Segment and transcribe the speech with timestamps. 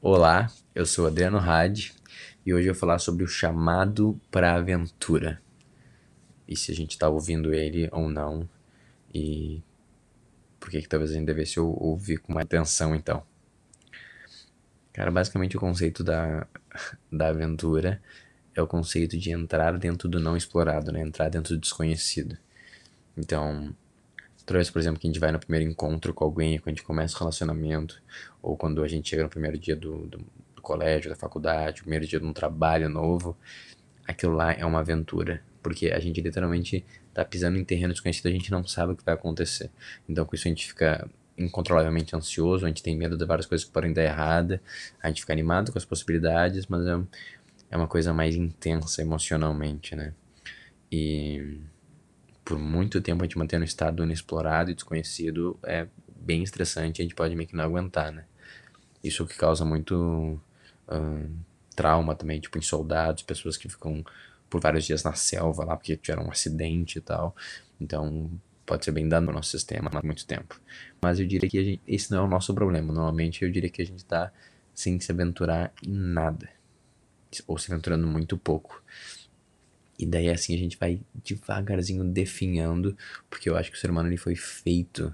[0.00, 1.92] Olá, eu sou Adriano Hadi
[2.46, 5.42] e hoje eu vou falar sobre o chamado para aventura.
[6.46, 8.48] E se a gente está ouvindo ele ou não
[9.12, 9.60] e
[10.60, 13.24] por que talvez a gente devesse ouvir com mais atenção então.
[14.92, 16.46] Cara, basicamente o conceito da,
[17.10, 18.00] da aventura
[18.54, 21.00] é o conceito de entrar dentro do não explorado, né?
[21.00, 22.38] Entrar dentro do desconhecido.
[23.16, 23.74] Então,
[24.56, 26.82] vez, por exemplo, que a gente vai no primeiro encontro com alguém, quando a gente
[26.82, 28.00] começa o relacionamento,
[28.40, 30.18] ou quando a gente chega no primeiro dia do, do,
[30.54, 33.36] do colégio, da faculdade, primeiro dia de um trabalho novo,
[34.06, 35.42] aquilo lá é uma aventura.
[35.62, 39.04] Porque a gente literalmente tá pisando em terreno desconhecido, a gente não sabe o que
[39.04, 39.70] vai acontecer.
[40.08, 43.64] Então, com isso, a gente fica incontrolavelmente ansioso, a gente tem medo de várias coisas
[43.64, 44.60] que podem dar errada,
[45.02, 47.00] a gente fica animado com as possibilidades, mas é,
[47.70, 50.12] é uma coisa mais intensa emocionalmente, né?
[50.90, 51.60] E
[52.48, 57.04] por muito tempo a gente manter no estado inexplorado e desconhecido é bem estressante, a
[57.04, 58.24] gente pode meio que não aguentar, né?
[59.04, 60.40] Isso que causa muito
[61.76, 64.02] trauma também, tipo em soldados, pessoas que ficam
[64.48, 67.36] por vários dias na selva lá porque tiveram um acidente e tal.
[67.78, 68.30] Então
[68.64, 70.58] pode ser bem dano no nosso sistema há muito tempo.
[71.02, 72.90] Mas eu diria que gente, esse não é o nosso problema.
[72.90, 74.32] Normalmente eu diria que a gente está
[74.74, 76.48] sem se aventurar em nada.
[77.46, 78.82] Ou se aventurando muito pouco.
[79.98, 82.96] E daí assim a gente vai devagarzinho definhando,
[83.28, 85.12] porque eu acho que o ser humano ele foi feito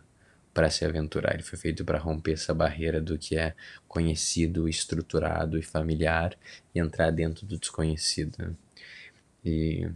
[0.53, 3.55] para se aventurar, ele foi feito para romper essa barreira do que é
[3.89, 6.37] conhecido, estruturado e familiar
[6.75, 8.57] e entrar dentro do desconhecido.
[9.45, 9.89] E,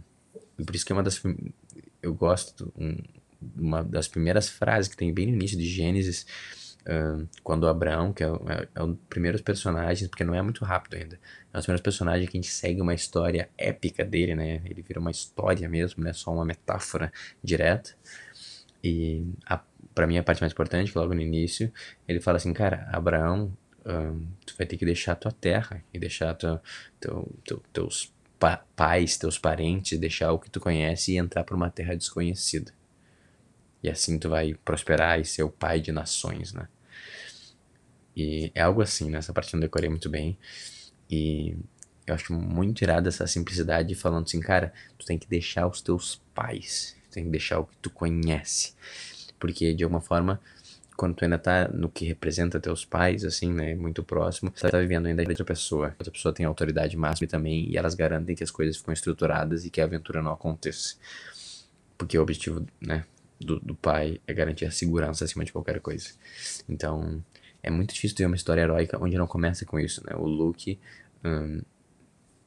[0.57, 1.21] e por isso que é uma das
[2.01, 2.97] eu gosto um,
[3.57, 6.25] uma das primeiras frases que tem bem no início de Gênesis
[7.43, 10.95] Quando Abraão, que é, é, é, um dos primeiros personagens, porque não é muito rápido
[10.95, 14.61] ainda, é um dos primeiros personagens que a gente segue uma história épica dele, né?
[14.65, 16.13] Ele vira uma história mesmo, né?
[16.13, 17.11] Só uma metáfora
[17.43, 17.91] direta.
[18.83, 19.59] E a,
[19.93, 21.71] pra mim a parte mais importante, que logo no início,
[22.07, 23.55] ele fala assim, cara, Abraão,
[24.45, 26.61] tu vai ter que deixar tua terra e deixar tua,
[26.99, 31.55] teu, teu, teus pa pais, teus parentes, deixar o que tu conhece e entrar para
[31.55, 32.71] uma terra desconhecida.
[33.81, 36.67] E assim tu vai prosperar e ser o pai de nações, né?
[38.15, 39.19] E é algo assim, né?
[39.19, 40.37] Essa parte eu não decorei muito bem.
[41.09, 41.55] E
[42.05, 46.21] eu acho muito irado essa simplicidade falando assim, cara, tu tem que deixar os teus
[46.33, 48.73] pais, tu tem que deixar o que tu conhece.
[49.39, 50.41] Porque de alguma forma,
[50.97, 54.79] quando tu ainda tá no que representa teus pais, assim, né, muito próximo, você tá
[54.79, 55.95] vivendo ainda de outra pessoa.
[55.97, 59.69] Outra pessoa tem autoridade máxima também, e elas garantem que as coisas ficam estruturadas e
[59.69, 60.95] que a aventura não aconteça.
[61.97, 63.05] Porque o objetivo, né,
[63.39, 66.09] do, do pai é garantir a segurança acima de qualquer coisa.
[66.67, 67.23] Então,
[67.63, 70.15] é muito difícil ter uma história heróica onde não começa com isso, né?
[70.15, 70.79] O Luke,
[71.23, 71.61] um,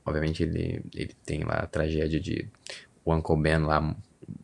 [0.05, 2.49] obviamente, ele, ele tem lá a tragédia de
[3.05, 3.95] o Uncle Ben lá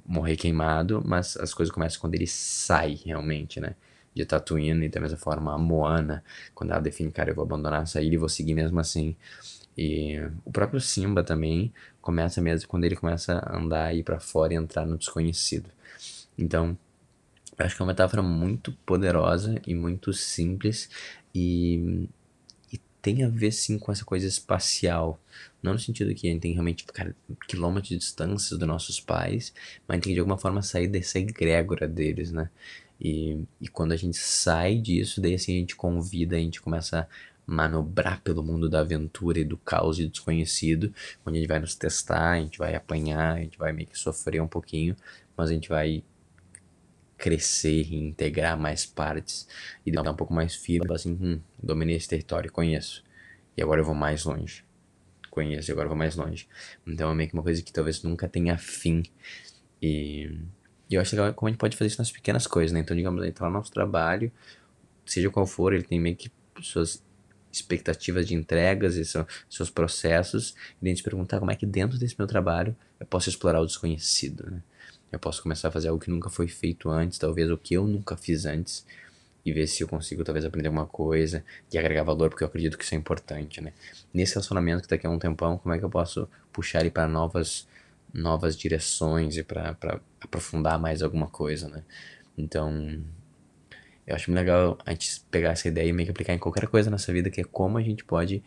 [0.05, 3.75] morrer queimado, mas as coisas começam quando ele sai realmente, né?
[4.15, 7.83] De Tatooine, e da mesma forma a Moana, quando ela define, cara, eu vou abandonar
[7.83, 9.15] essa ilha e vou seguir mesmo assim.
[9.77, 14.53] E o próprio Simba também começa mesmo quando ele começa a andar, ir para fora
[14.53, 15.71] e entrar no desconhecido.
[16.39, 16.79] Então,
[17.59, 20.89] acho que é uma metáfora muito poderosa e muito simples
[21.35, 22.09] e,
[22.73, 25.21] e tem a ver sim com essa coisa espacial.
[25.63, 26.87] Não no sentido que a gente tem realmente
[27.49, 29.53] quilômetros de distância dos nossos pais,
[29.87, 32.49] mas tem que de alguma forma sair dessa egrégora deles, né?
[33.01, 37.01] E, e quando a gente sai disso, daí assim a gente convida, a gente começa
[37.01, 37.07] a
[37.47, 40.93] manobrar pelo mundo da aventura e do caos e do desconhecido,
[41.25, 43.99] onde a gente vai nos testar, a gente vai apanhar, a gente vai meio que
[43.99, 44.95] sofrer um pouquinho,
[45.37, 46.03] mas a gente vai
[47.19, 49.47] crescer e integrar mais partes
[49.85, 53.05] e dar um pouco mais firme, assim, hum, dominei esse território, conheço.
[53.57, 54.65] E agora eu vou mais longe.
[55.31, 56.49] Conheço e agora eu vou mais longe.
[56.87, 59.03] Então é meio que uma coisa que talvez nunca tenha fim.
[59.83, 60.31] E,
[60.89, 62.81] e eu acho legal como a gente pode fazer isso nas pequenas coisas, né?
[62.81, 64.31] Então, digamos, entrar no nosso trabalho,
[65.05, 66.31] seja qual for, ele tem meio que
[66.63, 67.03] suas
[67.51, 71.99] expectativas de entregas e seu, seus processos, e a gente perguntar como é que dentro
[71.99, 74.63] desse meu trabalho eu posso explorar o desconhecido, né?
[75.11, 77.87] Eu posso começar a fazer algo que nunca foi feito antes, talvez o que eu
[77.87, 78.85] nunca fiz antes,
[79.45, 82.77] e ver se eu consigo talvez aprender alguma coisa e agregar valor, porque eu acredito
[82.77, 83.73] que isso é importante, né?
[84.13, 87.09] Nesse relacionamento que daqui a um tempão, como é que eu posso puxar ele para
[87.09, 87.67] novas
[88.13, 89.77] novas direções e para
[90.21, 91.83] aprofundar mais alguma coisa, né?
[92.37, 93.03] Então,
[94.07, 96.67] eu acho muito legal a gente pegar essa ideia e meio que aplicar em qualquer
[96.69, 98.43] coisa nessa vida, que é como a gente pode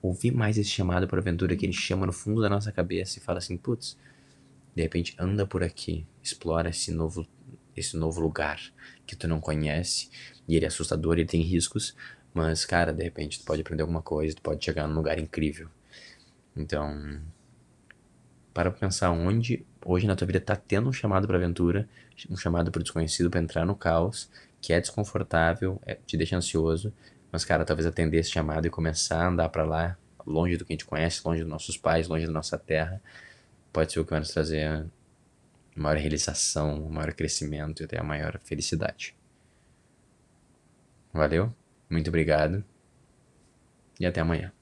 [0.00, 3.22] ouvir mais esse chamado para aventura que ele chama no fundo da nossa cabeça e
[3.22, 3.96] fala assim, putz,
[4.74, 7.26] de repente anda por aqui, explora esse novo
[7.74, 8.60] esse novo lugar
[9.06, 10.10] que tu não conhece
[10.46, 11.96] e ele é assustador, ele tem riscos,
[12.34, 15.68] mas cara, de repente tu pode aprender alguma coisa, tu pode chegar num lugar incrível.
[16.54, 17.20] Então,
[18.52, 21.88] para pensar onde hoje na tua vida tá tendo um chamado para aventura,
[22.28, 24.30] um chamado para desconhecido para entrar no caos,
[24.60, 26.92] que é desconfortável, é, te deixa ansioso,
[27.30, 29.96] Mas, cara, talvez atender esse chamado e começar a andar para lá,
[30.26, 33.00] longe do que a gente conhece, longe dos nossos pais, longe da nossa terra,
[33.72, 34.86] pode ser o que vai nos trazer
[35.74, 39.16] maior realização, maior crescimento e até a maior felicidade.
[41.12, 41.54] Valeu,
[41.88, 42.64] muito obrigado
[43.98, 44.52] e até amanhã.